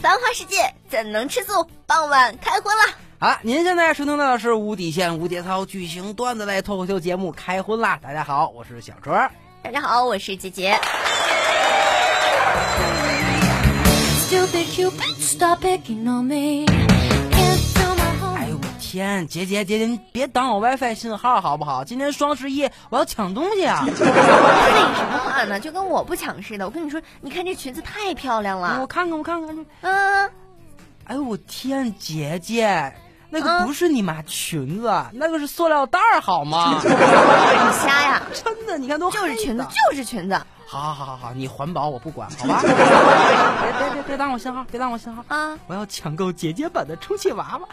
[0.00, 0.56] 繁华世界
[0.88, 1.66] 怎能吃素？
[1.86, 2.94] 傍晚开荤了。
[3.18, 7.98] 好了，您现在收听到的是无底线、无节操、巨型段子类脱口秀节目《开荤啦》。
[8.04, 9.12] 大家好，我是小卓。
[9.62, 10.78] 大家好，我是姐姐。
[14.28, 16.66] Stupid Cupid, stop picking on me.
[18.88, 21.84] 天，姐姐姐姐，你别挡我 WiFi 信号好不好？
[21.84, 23.84] 今天双十一，我要抢东西啊！
[23.84, 25.60] 废什么话呢？
[25.60, 26.64] 就跟我不抢似的。
[26.64, 28.86] 我跟你说，你看这裙子太漂亮了我。
[28.86, 29.66] 看看，我看看。
[29.82, 30.30] 嗯，
[31.04, 32.94] 哎呦我天，姐姐，
[33.28, 36.80] 那个嗯不是你妈裙子，那个是塑料袋儿好吗？
[36.80, 36.88] 你
[37.86, 38.22] 瞎呀？
[38.32, 42.60] 真的，你看都就是裙子，就是裙子好好好好好，你环保我不管，好吧？
[42.64, 45.22] 别别别别挡我信号，别挡我信号！
[45.28, 45.58] 啊！
[45.66, 47.68] 我要抢购姐姐版的充气娃娃，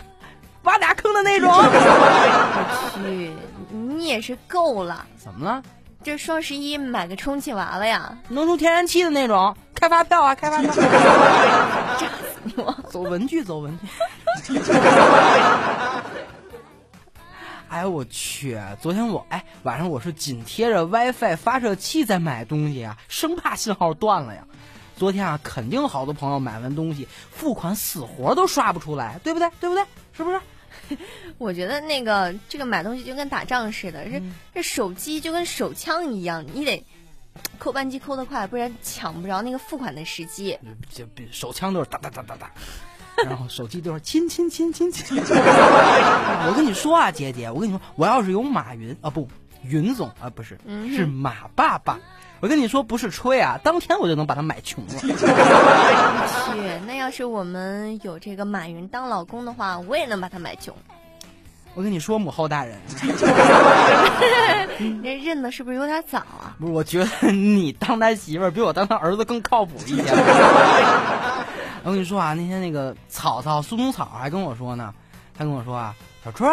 [0.66, 1.50] 挖俩坑的那种。
[1.56, 3.32] 我去，
[3.76, 5.06] 你也是够了。
[5.18, 5.64] 怎么了？
[6.04, 8.16] 这双十一买个充气娃娃呀？
[8.30, 10.72] 能出天然气的那种，开发票啊，开发票。
[11.98, 12.72] 炸死你我！
[12.92, 13.76] 走文具，走文
[14.44, 14.54] 具。
[17.68, 18.58] 哎呦我去！
[18.80, 24.44] 昨天我哎晚上我是紧贴着 WiFi 发射器在买东西啊，生怕信号断了呀。
[24.96, 29.50] 昨天啊，肯定好多朋友买完东西付款死活都刷不出来，对不对？
[29.60, 29.84] 对不对？
[30.14, 30.40] 是不是？
[31.38, 34.22] 我觉得那个这个买东西就跟打仗似的，这
[34.54, 36.86] 这手机就跟手枪一样，你得
[37.60, 40.58] 扣扳机扣得快，不然抢不着那个付款的时机。
[40.90, 42.52] 这这手枪都是哒哒哒哒哒，
[43.26, 45.18] 然后手机都是亲亲亲亲亲。
[45.22, 49.28] 我跟你说啊，姐姐，我跟你说，我要是有马云啊不，
[49.68, 52.00] 云总啊不是，嗯是马爸爸。
[52.42, 54.94] 我跟你说，不是吹啊，当天我就能把他买穷了。
[55.00, 55.08] 去，
[56.86, 60.76] 那要是我们有这个马云当老公的话，我也能把他买穷。
[61.74, 62.78] 我跟你说，母后大人，
[65.04, 66.56] 这认的是不是有点早啊？
[66.60, 70.08] 不是，我觉得你当他媳妇儿比我当他儿子更靠谱一点。
[71.84, 74.94] 我跟你说啊，那天那个草草苏东草还跟我说呢，
[75.38, 76.50] 他跟我说啊，小春，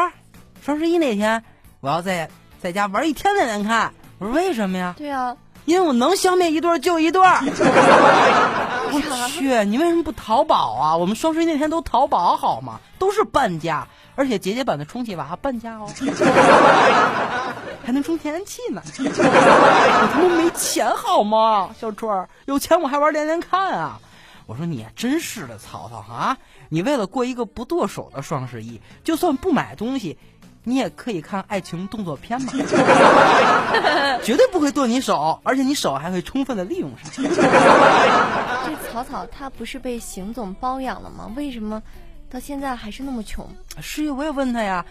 [0.62, 1.42] 双十一那天
[1.80, 2.28] 我要在
[2.62, 3.92] 在家玩一天连连看。
[4.18, 4.94] 我说为什么呀？
[4.96, 7.40] 对啊，因为我能消灭一对儿就一对儿。
[8.94, 10.96] 我去，你为什么不淘宝啊？
[10.96, 12.78] 我们双十一那天都淘宝好吗？
[13.00, 15.88] 都是半价，而且节节版的充气娃半价哦，
[17.84, 18.80] 还能充天然气呢。
[18.96, 21.74] 我他妈没钱好吗？
[21.80, 23.98] 小春儿，有钱我还玩连连看啊！
[24.46, 26.36] 我说你真是的，曹操啊！
[26.68, 30.16] 你为了过一个不剁手的双十一，就算不买东西，
[30.64, 32.52] 你也可以看爱情动作片嘛，
[34.22, 37.10] 绝对不会剁你手，而且你手还会充分的利用上。
[37.24, 41.30] 这草草他不是被邢总包养了吗？
[41.36, 41.82] 为什么
[42.30, 43.48] 到现在还是那么穷？
[43.80, 44.84] 是呀，我也问他呀，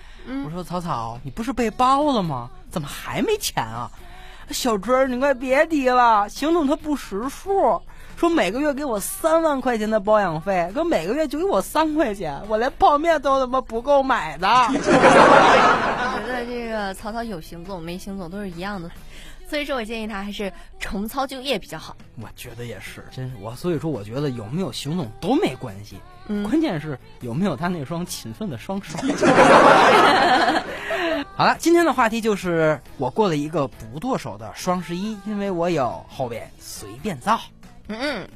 [0.46, 2.50] 我说草草，你不是被包了吗？
[2.70, 3.90] 怎么还没钱啊？
[4.50, 7.82] 小春，你快别提了，邢总他不识数，
[8.22, 14.46] 说每个月给我三万块钱的包养费，可每个月就给我三块钱，我连泡面都他妈不够买的。
[14.70, 18.92] 我觉得这个曹操有行动没行动都是一样的，
[19.50, 21.98] 所以说我建议他还是重操旧业比较好。
[22.22, 29.00] 我觉得也是，真是我，所以说我觉得有没有行动都没关系，嗯关键是有没有他那双勤奋的双手。
[31.36, 37.40] 好了，今天的话题就是我过了一个不剁手的双十一，因为我有后边随便造。
[37.91, 38.28] 嗯嗯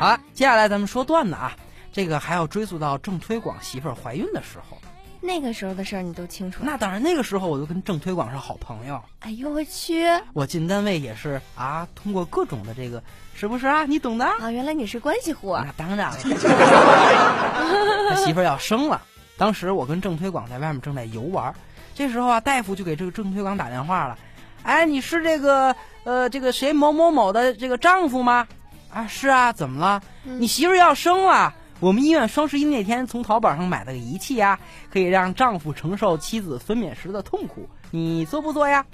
[0.00, 1.54] 好了，接下来咱们说段子啊，
[1.92, 4.78] 这个还要追溯到郑推广媳妇儿怀孕的时候。
[5.20, 6.60] 那个时候的事儿你都清楚。
[6.62, 13.02] 那当然，那个时候我就跟郑推广是好朋友，哎呦我去我进单位也是啊，通过各种的这个，
[13.34, 13.84] 是不是啊？
[13.84, 14.24] 你懂的。
[14.24, 14.50] 啊！
[14.50, 15.62] 原来你是关系户啊！
[15.66, 16.16] 那当然了，
[18.08, 19.02] 他媳妇儿要生了。
[19.36, 21.54] 当时我跟郑推广在外面正在游玩，
[21.98, 24.16] 这时候啊，大夫就给这个郑推广打电话了。
[24.62, 28.46] 哎，你是这个呃这个谁某某某的这个丈夫吗？
[28.88, 30.00] 啊，是啊，怎么了？
[30.22, 31.52] 你媳妇要生了。
[31.80, 34.60] 我们医院双十一那天从淘宝上买了个仪器呀、
[34.92, 38.86] 可以让丈夫承受妻子分娩时的痛苦，你做不做呀？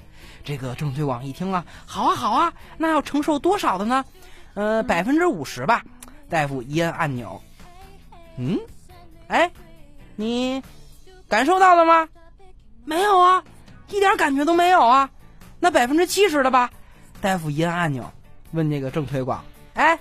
[0.43, 4.03] 这个郑推广一听啊，好啊好啊，那要承受多少的呢？
[4.55, 5.83] 呃，百分之五十吧。
[6.27, 7.39] 大夫一按按钮，
[8.39, 8.57] 嗯，
[9.27, 9.51] 哎，
[10.15, 10.63] 你
[11.29, 12.09] 感受到了吗？
[12.85, 13.43] 没有啊，
[13.89, 15.09] 一点感觉都没有啊。
[15.59, 16.69] 那百分之七十的吧。
[17.19, 18.09] 大夫一按按钮，
[18.51, 19.43] 问这个郑推广，
[19.73, 19.97] 哎，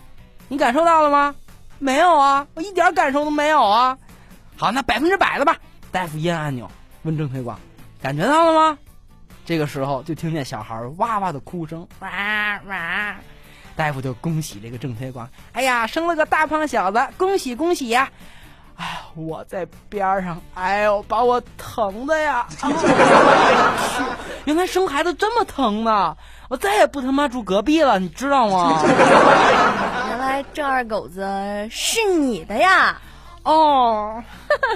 [0.49, 1.35] 你感受到了吗？
[1.79, 3.97] 没有啊，我一点感受都没有啊。
[4.57, 5.57] 好，那百分之百的吧。
[5.91, 6.71] 大夫一按按钮，
[7.03, 7.59] 问郑推广，
[8.01, 8.79] 感觉到了吗？
[9.47, 13.17] 这个时候就听见小孩哇哇的哭声，哇哇。
[13.77, 18.11] 大夫就恭喜这个郑推广，哎呀，生了个大胖小子，恭喜恭喜呀！
[18.77, 22.47] 哎呀，我在边儿上，哎呦，把我疼的呀！
[22.61, 22.71] 啊我
[23.97, 24.05] 去，
[24.45, 26.17] 原来生孩子这么疼呢！
[26.51, 28.83] 我再也不他妈住隔壁了，你知道吗？
[30.09, 31.25] 原来这二狗子
[31.71, 33.01] 是你的呀！
[33.45, 34.23] 哦，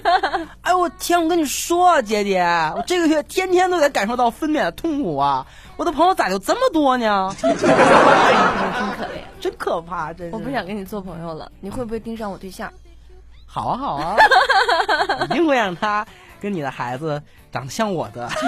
[0.63, 1.23] 哎呦我天！
[1.23, 2.43] 我跟你说啊，姐姐，
[2.77, 5.47] 我这个月天天都得感受到分娩的痛苦啊！
[5.77, 7.35] 我的朋友咋就这么多呢？
[7.41, 10.35] 真可怜，真可怕，真是。
[10.35, 11.51] 我不想跟你做朋友了。
[11.61, 12.71] 你会不会盯上我对象？
[13.51, 14.17] 好啊，好啊，
[15.25, 16.07] 一定会让他
[16.39, 18.29] 跟你的孩子长得像我的。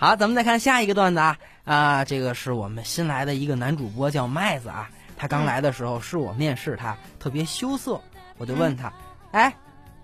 [0.00, 8.00] 好，咱们再看下一个段子啊啊，这个是我们新来的一个男主播叫麦子啊，他刚来的时候是我面试他，特别羞涩，
[8.38, 8.92] 我就问他，
[9.32, 9.52] 哎。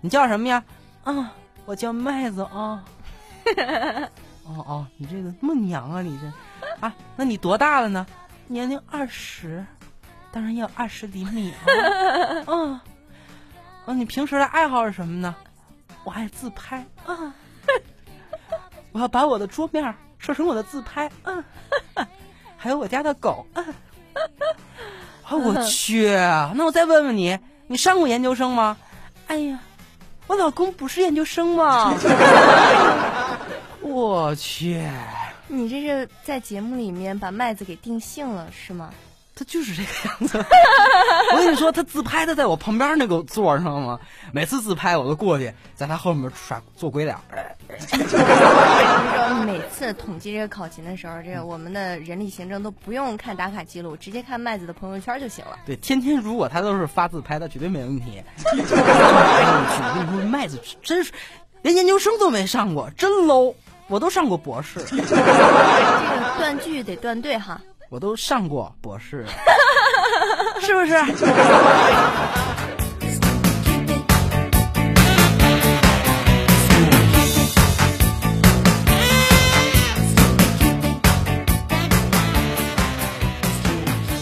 [0.05, 0.63] 你叫什么呀？
[1.03, 1.33] 啊，
[1.65, 2.85] 我叫麦子啊。
[4.45, 6.27] 哦哦，你这个那么娘啊，你这
[6.87, 6.95] 啊？
[7.17, 8.07] 那你多大了呢？
[8.47, 9.65] 年龄二十，
[10.31, 11.57] 当然要二十厘米啊。
[12.47, 12.81] 嗯，
[13.87, 15.35] 啊，你平时的爱好是什么呢？
[16.05, 17.35] 我爱自拍啊。
[18.93, 21.43] 我要把我的桌面设成我的自拍，嗯，
[22.59, 23.65] 还有我家的狗，嗯。
[25.23, 26.11] 啊，我去！
[26.55, 28.77] 那我再问问你，你上过研究生吗？
[29.29, 29.59] 哎呀，
[30.27, 31.95] 我老公不是研究生吗？
[33.81, 34.83] 我去，
[35.49, 38.91] 你这是在节目里面把麦子给定性了是吗？
[39.37, 40.39] 他就是这个样子。
[41.55, 44.01] 你说，他自拍他在我旁边那个座上吗，
[44.33, 47.17] 每次自拍我都过去，在他后面耍做鬼脸。
[49.47, 55.57] 每次统计这个考勤的时候，这个我们的人力行政都不用看打卡记录，直接看麦子的朋友圈就行了。
[55.65, 58.21] 对，天天如果他都是发自拍，他绝对没问题。
[58.45, 61.13] 哎呦我跟你说，麦子真是
[61.63, 63.55] 连研究生都没上过，真 low。
[63.87, 65.05] 我都上过博士，这个
[66.39, 67.61] 断句得断对哈。
[67.91, 69.25] 我都上过博士，
[70.61, 70.97] 是不是？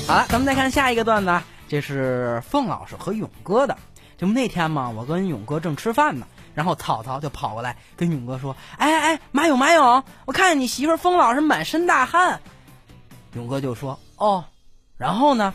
[0.07, 3.75] 好了，咱们再看下一个段子啊，这是凤老师和勇哥的。
[4.19, 12.39] 这不那天嘛，我跟勇哥正吃饭呢，然后草草就跑过来跟勇哥说：“哎哎哎，马勇马勇，我看见你媳妇儿凤老师满身大汗。”
[13.35, 14.45] 勇哥就说：“哦，
[14.97, 15.55] 然后呢？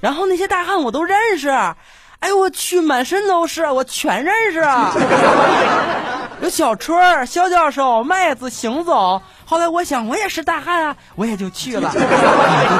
[0.00, 1.48] 然后那些大汉我都认识。
[1.48, 4.60] 哎呦我去，满身都是，我全认识。
[6.42, 9.20] 有小春、肖教授、麦子、行走。
[9.46, 11.90] 后来我想，我也是大汉啊，我也就去了。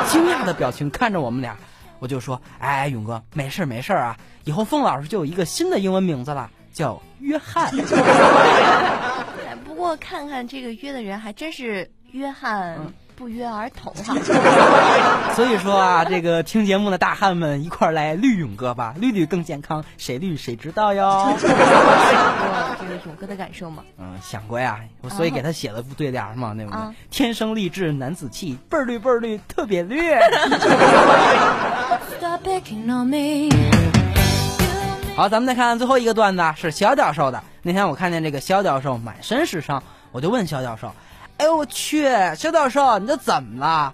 [0.08, 1.56] 惊讶的表情看着我们俩，
[1.98, 7.70] 我就说：“哎，勇哥，没事没事啊，以后凤老师就有一个新的英文名字了，叫约翰。
[9.48, 12.78] ”哎不过看看这个约的人，还真是约翰
[13.16, 14.14] 不约而同哈。
[15.34, 21.34] 所以说啊，这个听节目的大汉们一块儿来绿勇哥吧，绿绿更健康，谁绿谁知道哟。
[21.38, 23.82] 想过这个勇哥的感受吗？
[23.98, 26.78] 嗯，想过呀，我所以给他写了副对联嘛，对不对？
[26.78, 29.98] 啊天生丽质男子气，倍儿绿倍儿绿特别绿。
[32.18, 33.48] Stop picking on me.
[35.16, 37.42] 好，咱们再看最后一个段子啊，是肖教授的。
[37.62, 39.82] 那天我看见这个肖教授满身是伤，
[40.12, 40.92] 我就问肖教授
[41.38, 43.92] ：“哎呦我去，肖教授你这怎么了？”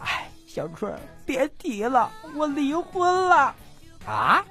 [0.00, 0.92] 哎，小春
[1.26, 3.54] 别提了，我离婚了。
[4.06, 4.42] 啊？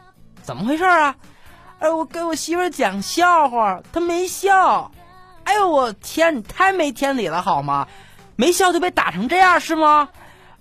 [0.43, 1.15] 怎么回事啊？
[1.79, 4.91] 哎，我给我媳妇儿讲笑话，她没笑。
[5.43, 7.87] 哎呦我天，你太没天理了好吗？
[8.35, 10.09] 没笑就被打成这样是吗？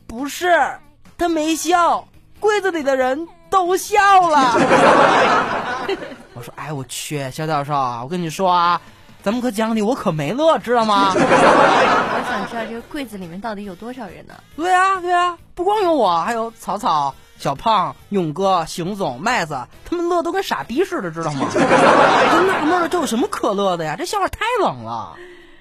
[0.06, 0.78] 不是，
[1.18, 2.06] 她没笑，
[2.40, 4.54] 柜子里的人都笑了。
[6.34, 8.80] 我说，哎，我去，肖教授啊，我跟你说啊，
[9.26, 11.10] 咱们可讲理，我可没乐，知道吗？
[11.18, 14.34] 我想知道这个柜子里面到底有多少人呢？
[14.54, 21.40] 对啊，对啊，不光有我，还有草草、小胖、勇哥、邢总、麦子，他们乐都跟傻逼似的，知道吗？
[21.50, 23.96] 我就纳闷了，这有什么可乐的呀？
[23.98, 25.16] 这笑话太冷了。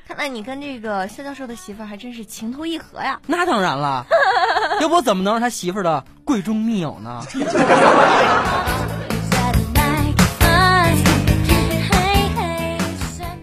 [0.08, 3.20] 看来你跟这个肖教授的媳妇儿还真是情投意合呀。
[3.26, 4.06] 那当然了，
[4.80, 7.20] 要不我怎么能是他媳妇儿的闺中密友呢？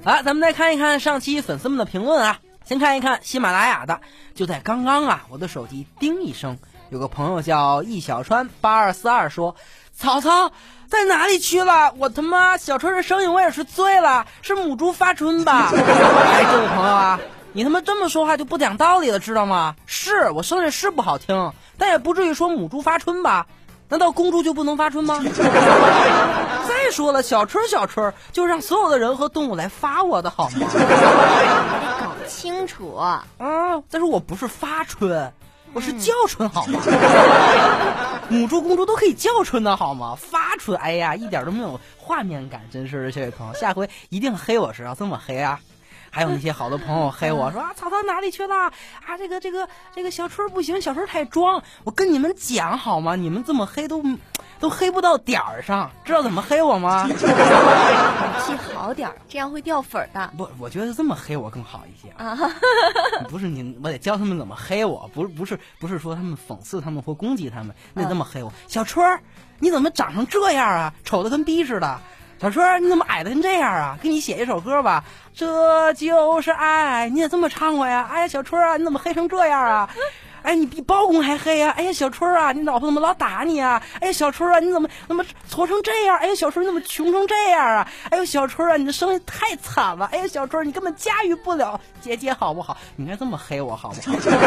[0.05, 2.41] 好，咱们再看一看上期粉丝们的评论啊。
[2.65, 4.01] 先看一看喜马拉雅的，
[4.35, 6.59] 就在刚刚啊，我的手机叮一声，
[6.91, 9.55] 有个朋友叫易小川八二四二说
[9.95, 10.51] ：“曹操
[10.89, 11.95] 在哪里去了？
[11.99, 17.21] 我他妈小川的声音我也是醉了，是母猪发春吧？”哎，这位朋友啊，
[17.53, 19.77] 你他妈这么说话就不讲道理了，知道吗？
[19.87, 23.47] 是我声音是不好听，但也不至于说母猪发春吧？
[23.93, 25.21] 难道公猪就不能发春吗？
[26.67, 30.53] 再说了，小春小春，就让所有的人和动物来发我的好吗？
[30.57, 30.65] 你
[32.03, 32.95] 搞清楚。
[32.95, 33.27] 啊，
[33.91, 35.31] 但是我不是发春，
[35.75, 36.81] 我是叫春好吗？
[38.31, 40.17] 母猪、公猪都可以叫春的好吗？
[40.19, 45.61] 发春，哎呀，一点都没有画面感，真是的，这位朋友，下回一定黑我是要这么黑啊！
[46.15, 48.73] 还有那些好多朋友黑我说啊，草草哪里去了啊？
[49.17, 51.63] 这个这个这个小春不行，小春太装。
[51.85, 53.17] 我跟你们讲好吗？
[53.17, 54.05] 你们这么黑都
[54.61, 57.09] 都黑不到点儿上，知道怎么黑我吗？
[57.11, 60.31] 语气好点儿，这样会掉粉儿的。
[60.37, 62.11] 不，我觉得这么黑我更好一些。
[62.23, 62.37] 啊，
[63.31, 68.53] 不是你，我得教他们怎么黑我，不是不是不是说他们讽刺他们或攻击他们，那这么黑我。
[68.69, 69.19] 小春儿，
[69.59, 70.93] 你怎么长成这样啊？
[71.05, 71.99] 丑的跟逼似的。
[72.43, 73.97] 小春，你怎么矮的跟这样啊？
[74.03, 78.09] 给你写一首歌吧，这就是爱，你也这么唱过呀？
[78.11, 79.89] 哎呀，小春啊，你怎么黑成这样啊？
[80.43, 83.83] 哎，你比包公还黑呀、哎呀，小春儿啊，你老婆怎么老打你啊？
[84.01, 86.17] 哎呀，小春儿啊，你怎么怎么矬成这样？
[86.19, 87.89] 哎呀，小春儿你怎么穷成这样啊？
[88.11, 90.09] 哎呦，小春儿啊，你的生意太惨了！
[90.13, 92.77] 哎呀，小春儿，你根本驾驭不了姐姐好不好？
[92.97, 94.17] 你应该这么黑我好不好？
[94.21, 94.41] 咱们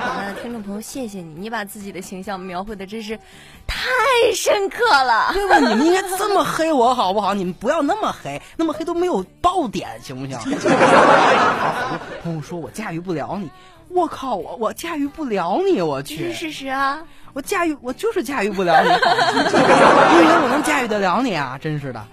[0.00, 3.18] 广大的听众朋友，谢谢你，你把自己的形象描绘的真是
[3.66, 3.86] 太
[4.34, 5.30] 深刻了。
[5.32, 5.58] 对吧？
[5.58, 7.32] 你们应该这么黑我好不好？
[7.34, 10.36] 你们不要那么黑，那么黑都没有爆点，行不行？
[10.38, 13.50] 好多朋友说我驾驭不了你，
[13.88, 17.02] 我靠，我我驾驭不了你，我这去是，事实啊！
[17.32, 21.58] 我驾驭我就是驾驭不了你， 你以为我能驾驭得了你啊？
[21.60, 22.04] 真是的。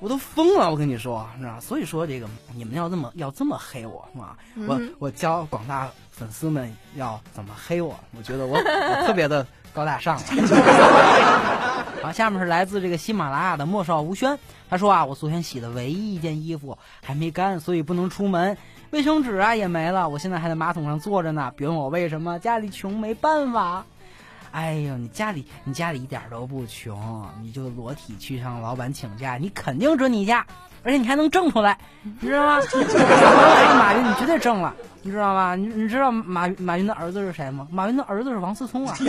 [0.00, 1.28] 我都疯了，我跟你说？
[1.60, 4.36] 所以说这个你们要这么要这么黑我，是吧？
[4.66, 10.18] 我我教广大粉丝们要怎么黑我，我觉得我我特别的高大上。
[12.02, 14.38] 好，下面是来自这个喜马拉雅的莫少吴轩，
[14.70, 18.56] 他说啊，我昨天洗的唯一一件衣服还没干，所以不能出门，
[18.90, 21.52] 卫生纸啊也没了，我现在还在马桶上坐着呢。
[21.56, 23.84] 别问我为什么，家里穷没办法。
[24.50, 30.44] 哎呦，你家里你家里一点都不穷，你就裸体去向老板请假，你肯定准你假，
[30.82, 32.60] 而且你还能挣出来， 你知道吗？
[32.60, 35.54] 要马云，你绝对挣了，你知道吗？
[35.54, 37.68] 你你知道马马云的儿子是谁吗？
[37.70, 38.96] 马云的儿子是王思聪啊。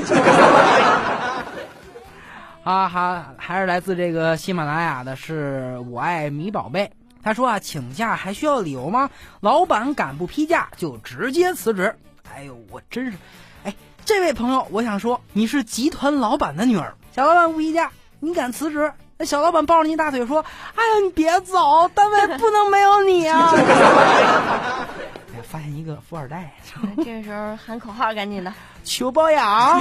[2.64, 6.92] 啊，还还是来自这个喜马拉雅的，是我爱米宝贝。
[7.24, 9.10] 他说啊，请假还需要理由吗？
[9.40, 11.96] 老板敢不批假就直接辞职。
[12.34, 13.18] 哎呦，我真是，
[13.64, 13.76] 哎，
[14.06, 18.94] 这位朋友，我想说，你是集团老板的女儿，小老板不批假，你敢辞职？
[19.18, 20.44] 那小老板抱着你大腿说
[20.76, 26.56] ：“哎呀，你别走，单位不能没有你啊！” 哎呀，发现一个富二代。
[27.04, 28.52] 这个时候喊口号，赶紧的。
[28.84, 29.80] 求包养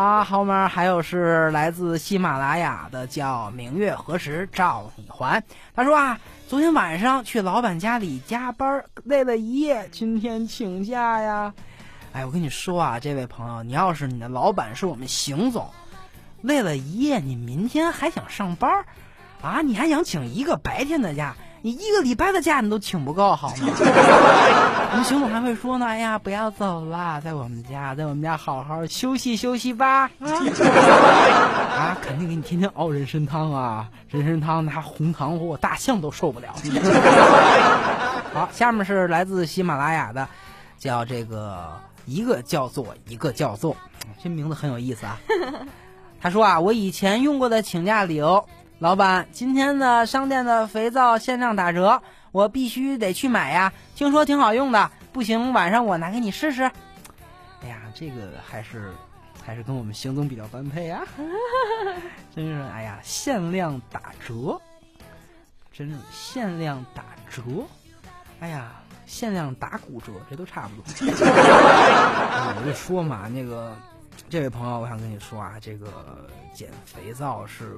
[0.00, 0.24] 啊！
[0.24, 5.42] 后面还有是来自喜马拉雅的，叫明月何时照你还。
[5.74, 11.52] 他说啊，昨天晚上去老板家里加班，累了一夜，今天请假呀。
[12.12, 15.68] 哎，我跟你说啊，这位朋友，你要是你的老板是我们邢总，
[16.40, 18.82] 累了一夜，你明天还想上班
[19.42, 19.60] 啊？
[19.60, 21.36] 你还想请一个白天的假？
[21.62, 23.56] 你一个礼拜的假你都请不够，好吗？
[24.92, 30.04] 我们熊总还会说呢，哎呀，不要走了，在我们家，在我们家好好休息休息吧。
[30.20, 30.30] 啊，
[31.76, 36.48] 啊肯定给你天天熬人参汤啊，人参汤拿红糖和我大象都受不了。
[38.32, 40.26] 好，下面是来自喜马拉雅的，
[40.78, 43.76] 叫这个一个叫做一个叫做，
[44.22, 45.18] 这名字很有意思啊。
[46.22, 48.46] 他说啊，我以前用过的请假理由。
[48.80, 52.00] 老板，今天的商店的肥皂限量打折，
[52.32, 53.70] 我必须得去买呀！
[53.94, 56.62] 听说挺好用的，不行晚上我拿给你试试。
[57.62, 58.90] 哎呀，这个还是
[59.44, 61.02] 还是跟我们邢总比较般配啊！
[62.34, 64.58] 真是，哎呀，限量打折，
[65.70, 67.42] 真是限量打折！
[68.40, 68.72] 哎呀，
[69.04, 70.84] 限量打骨折，这都差不多。
[72.56, 73.76] 我就说嘛，那个
[74.30, 77.76] 这位朋友，我想跟你说啊，这个减肥皂是。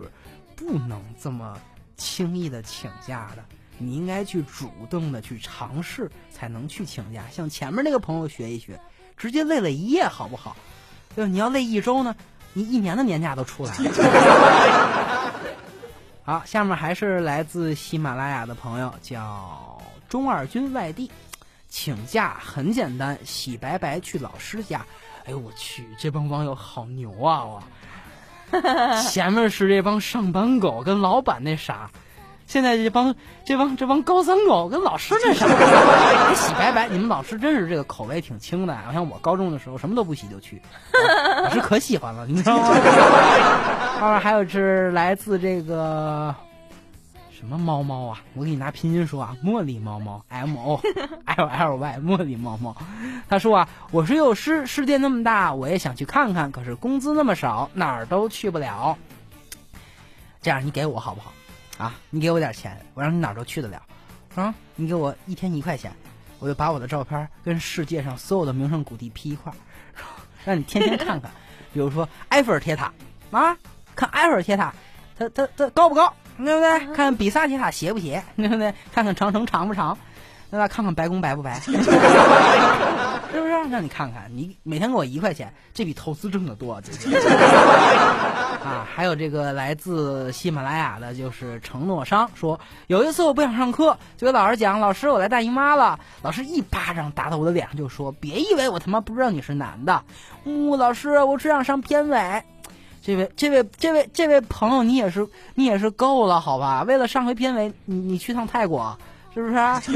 [0.63, 1.59] 不能这么
[1.97, 3.45] 轻易的请假的，
[3.79, 7.25] 你应该去主动的去尝试，才能去请假。
[7.31, 8.81] 向前面那个朋友学一学，
[9.17, 10.57] 直接累了一夜好不好？
[11.15, 11.31] 对吧？
[11.31, 12.15] 你要累一周呢，
[12.53, 15.33] 你一年的年假都出来了。
[16.25, 21.11] 好，下面还是来自喜马拉雅的朋友，叫中二军外地，
[21.69, 24.87] 请假很简单，洗白白去老师家。
[25.25, 27.45] 哎呦我去，这帮网友好牛啊！
[27.45, 27.63] 我。
[29.09, 31.91] 前面是这帮上班狗跟老板那啥，
[32.47, 33.15] 现在这帮
[33.47, 36.89] 这帮这帮高三狗跟老师那啥，还洗白白。
[36.89, 40.61] 你们老师真是这个口味挺轻的，好像我高中的时候什么都不洗就去，
[41.45, 42.69] 老师可喜欢了，你知道 吗？
[44.01, 46.35] 后面还有是来自这个
[47.43, 50.81] 什么猫猫啊，我给你拿拼音说啊，茉莉猫猫 M O
[51.25, 52.77] L L Y 茉莉猫猫。
[53.29, 58.97] 他说啊，我是幼师，世界那么大，我也想去看看，可是工资那么少，哪儿都去不了。
[60.41, 61.33] 这样你给我好不好？
[61.79, 63.83] 啊，你给我点钱，我让你哪儿都去得了。
[64.37, 65.93] 啊，你给我一天一块钱，
[66.39, 69.57] 我就把我的照片跟世界上所有的名胜古地 P 一块儿，
[70.47, 71.33] 让你天天看看。
[71.75, 72.93] 比如说埃菲尔铁塔
[73.33, 73.57] 啊，
[73.97, 74.73] 看埃菲尔铁塔，
[75.19, 76.79] 它它它高不高，对不对？
[76.87, 78.75] 看看比萨斜塔斜不斜， 对不对？
[78.93, 79.97] 看看长城长不长，
[80.51, 80.69] 对吧？
[80.69, 81.91] 看看白宫白不白， 是不是？
[83.71, 87.17] 让你看看，你每天给我一块钱，这比投资挣得多，这个
[88.63, 88.87] 啊！
[88.93, 100.03] 还有这个来自喜马拉雅的，就是承诺商说，有一次我不想上课，就给老师讲，老师我来大姨妈了，老师一巴掌打到我的脸上，就说，别以为我他妈不知道你是男的，
[100.45, 102.43] 呜、老师我只想上片尾。
[103.03, 106.85] 这位，这位，这位，这位朋友，你也是，你也是够了，好吧？
[106.85, 108.97] 为了上回片尾，你你去趟泰国，
[109.35, 109.55] 是不是？
[109.57, 109.95] 啊， 你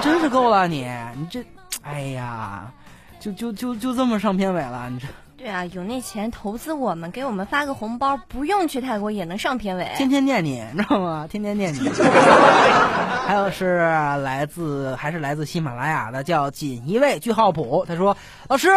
[0.00, 1.44] 真是够了，你，你这，
[1.82, 2.70] 哎呀，
[3.18, 5.06] 就就就就这么上片尾了，你这
[5.36, 9.90] 对啊，有那钱投资我们，给我们发个红包，不用去泰国也能上片尾。
[9.96, 11.26] 天天念你，你知道吗？
[11.30, 11.88] 天天念你。
[13.26, 13.78] 还有是
[14.22, 18.14] 来自还是来自喜马拉雅的，叫锦衣卫句号谱，他说
[18.48, 18.68] ：“老师，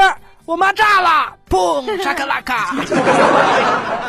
[0.46, 2.76] 我妈炸了，砰， 沙克拉卡。”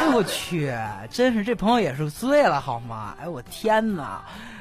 [0.01, 0.73] 哎我去，
[1.11, 3.15] 真是这朋友也是醉了好吗？
[3.21, 4.21] 哎我天哪，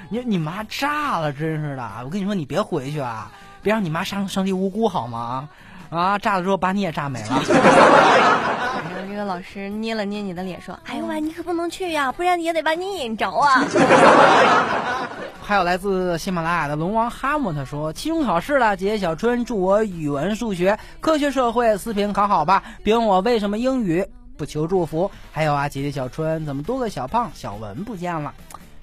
[0.10, 1.90] 你你妈炸了，真是的！
[2.04, 5.50] 我跟你说，你别回去啊，别让你妈伤伤及无辜好吗？
[5.94, 7.28] 啊，炸了之后把你也炸没了。
[7.30, 13.64] 然后这个老师捏了捏你的脸，说：“哎呦喂，你可不能去呀，不然也得把你引着啊。
[15.42, 24.08] 还有来自喜马拉雅的龙王哈姆，他说：“期中考试了，姐姐小春祝我语文、数学、科学、社会四平考好吧，别问我为什么英语
[24.38, 28.34] 不求祝福。”还有啊，姐姐小春怎么多个小胖小文不见了？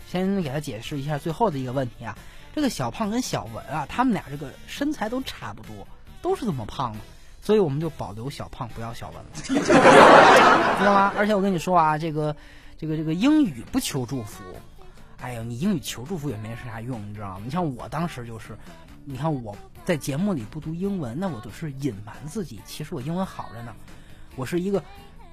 [0.06, 2.14] 先给他解释一下最后的一个问题啊，
[2.54, 5.86] 这个小胖跟小文啊，他们俩这个身材都差不多，
[6.22, 6.98] 都是这么胖的，
[7.40, 9.30] 所以我们就保留小胖，不要小文了，
[10.78, 11.12] 知道吗？
[11.16, 12.34] 而且我跟你说啊，这个
[12.78, 14.42] 这个这个英语不求祝福。
[15.22, 17.42] 哎呦，你英语求祝福也没啥用，你知道吗？
[17.44, 18.56] 你像我当时就是，
[19.04, 23.74] 你看我在节目里不读英文，那我都是隐瞒自己，其实我英文好着呢。
[24.36, 24.82] 我是一个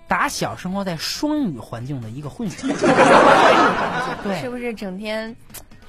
[0.07, 2.67] 打小生活在双语环境的一个混血，
[4.23, 5.33] 对，是不是整天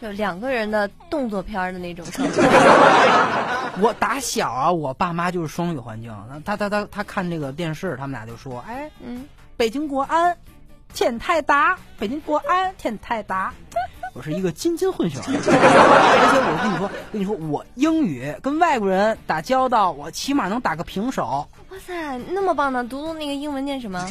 [0.01, 2.05] 就两个人的动作片儿的那种？
[3.81, 6.13] 我打小啊，我爸妈就是双语环境，
[6.45, 9.25] 他他他他看这个电视，他们俩就说，哎，嗯，
[9.57, 10.37] 北京国安
[10.95, 13.53] 天泰达，北京国安天泰达。
[14.15, 15.33] 我是一个金金混血儿，而
[16.33, 21.47] 且我跟你说，跟你说，我英语跟外国人打交道，我起码能打个平手。
[21.71, 22.83] 哇塞，那么棒呢！
[22.83, 24.05] 读读那个英文念什么？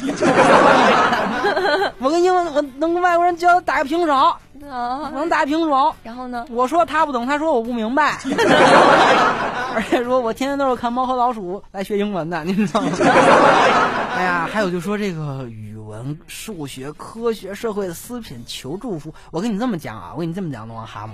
[1.98, 4.34] 我跟英文，我能跟外国人交流打个平手，
[4.66, 5.94] 啊，能打平手。
[6.02, 6.46] 然后呢？
[6.50, 8.18] 我说他不懂，他说我不明白，
[9.74, 12.90] 而且说我天天都是看《猫和老鼠》来学英文的，你知道吗？
[14.16, 19.14] 哎呀，还有就说这个语文、数学、科学、社会、思品求祝福。
[19.30, 21.10] 我跟你这么讲啊，我跟你这么讲，龙王蛤蟆，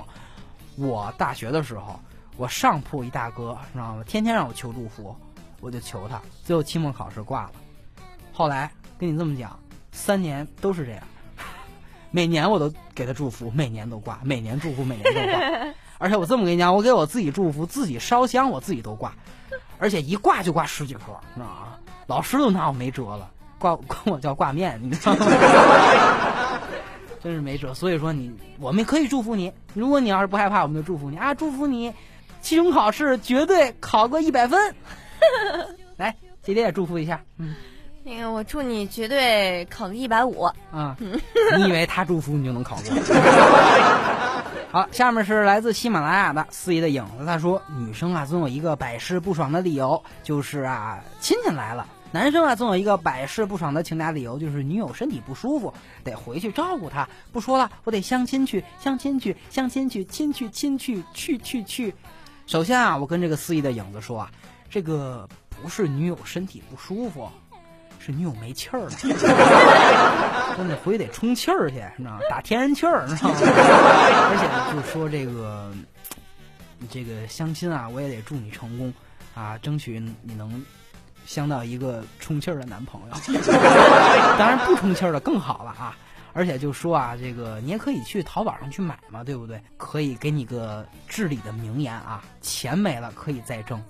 [0.76, 2.00] 我大学的时候，
[2.36, 4.02] 我上铺一大哥，知道吗？
[4.06, 5.14] 天天让我求祝福，
[5.60, 7.50] 我就求他，最后期末考试挂了。
[8.32, 9.58] 后来跟你这么讲，
[9.92, 11.02] 三年都是这样。
[12.14, 15.74] 每年我都给他祝福，每年都挂，每年祝福，每年都挂。
[15.98, 19.12] 而且我这么跟你讲，我给我自己祝福，自己烧香，我自己都挂，
[19.78, 21.00] 而且一挂就挂十几颗，
[21.34, 21.76] 你知道吗？
[22.06, 25.26] 老师都拿我没辙了，挂 管我叫挂面，你知道吗？
[27.20, 27.74] 真是没辙。
[27.74, 31.92] 所以说你，我们可以祝福你，如果你要是不害怕，我们就祝福你啊，祝福你，
[32.40, 34.72] 期中考试绝对考个一百分。
[35.98, 37.56] 来，姐姐也祝福一下，嗯
[38.06, 40.42] 那个，我祝你绝对考个一百五。
[40.70, 40.94] 啊，
[41.56, 42.92] 你以为他祝福你就能考过？
[44.70, 57.08] 好，下面是来自喜马拉雅的司仪的影子，他说：女生啊总有一个百试不爽的理由，就是啊亲戚来了；男生啊总有一个百试不爽的请假理由，就是女友身体不舒服，得回去照顾她。
[57.32, 61.94] 不说了，我得相亲去，相亲去，相亲去，亲去亲去，去去去。
[62.46, 64.30] 首先啊，我跟这个司仪的影子说啊，
[64.68, 65.26] 这个
[65.62, 67.30] 不是女友身体不舒服。
[68.04, 68.90] 是女友没气儿了，
[70.58, 72.20] 真的回去得充气儿去，你知道吗？
[72.28, 73.36] 打天然气儿，你知道吗？
[73.40, 75.72] 而且就说这个，
[76.90, 78.92] 这个相亲啊，我也得祝你成功
[79.34, 80.62] 啊，争取你能
[81.24, 83.16] 相到一个充气儿的男朋友。
[84.38, 85.96] 当然不充气儿的更好了啊！
[86.34, 89.58] 而且就说啊，这个你也可以去淘宝上去买嘛，对不对？
[89.78, 93.82] 可以给你个至理的名言啊：钱没了可以再挣。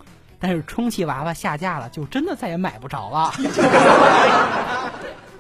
[0.46, 3.32] 但是充气娃娃下架了，就真的再也买不着了。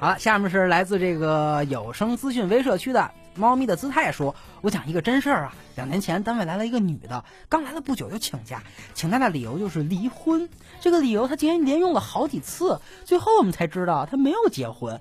[0.00, 8.62] 好了，下面是来自这个有声资讯微社区的猫咪的姿态说：“我讲一个真事儿啊，两年前单位来了一个女的，刚来了不久就请假，
[8.94, 10.48] 请假的理由就是离婚。
[10.80, 14.98] 这个理由她竟然连用了好几次，最后我们才知道她没有结婚。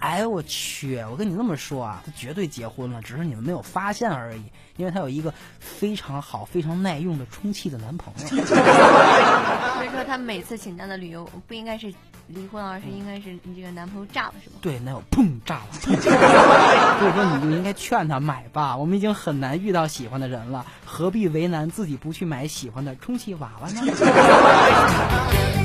[0.00, 4.42] 哎我去，我跟你这么说啊，他绝对结婚了，只是你们没有发现而已。
[4.76, 8.20] 因为他有一个非常好、非常耐用的充气的男朋友。
[8.46, 11.92] 所以说他每次请假的旅游不应该是
[12.28, 14.56] 离婚，而是应该是你这个男朋友炸了，是吧？
[14.62, 15.66] 对，男友砰炸了。
[15.82, 23.82] 所以说你就应该劝他买吧，我们已经很难遇到喜欢的人了，何必为难自己不去买喜欢的充气娃娃呢？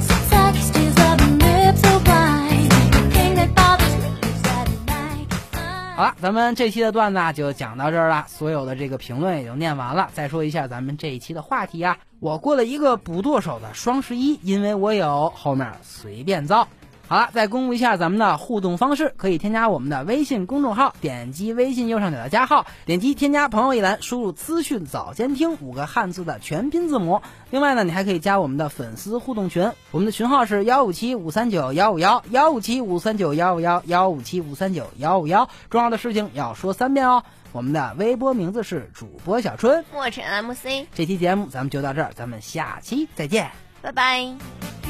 [5.95, 10.09] 好了，咱们这期的段子啊就讲到这儿了，所有的这个评论也就念完了。
[10.13, 16.67] 再说一下咱们这一期的话题啊，我过了一个不剁手的双十一，因为我有后面随便造。
[17.07, 27.21] 好了，再公布一下咱们的互动方式，可以添加我们的微信公众号，点击微信右上角的加号，点击添加朋友一栏，输入资讯早监听五个汉字的全拼字母。
[27.51, 35.47] 另外呢，你还可以加我们的粉丝互动群，我们的群号是幺五七五三九幺五幺幺五七五三九幺五幺幺五七五三九幺五幺。
[35.69, 37.23] 重要的事情要说三遍哦。
[37.51, 39.85] 我们的微博名字是主播小春。
[39.93, 43.49] 莫尘 MC，这期节目咱们就到这儿，咱们下期再见。
[43.81, 44.84] 拜拜。